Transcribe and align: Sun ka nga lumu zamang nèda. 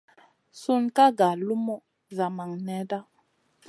Sun 0.61 0.83
ka 0.95 1.05
nga 1.11 1.27
lumu 1.45 1.75
zamang 2.15 2.53
nèda. 2.65 2.99